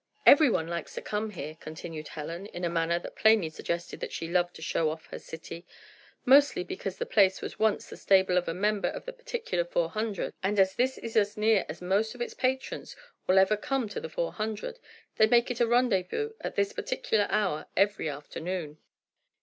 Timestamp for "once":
7.59-7.87